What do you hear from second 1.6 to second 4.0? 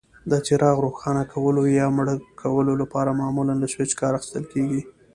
یا مړ کولو لپاره معمولا له سویچ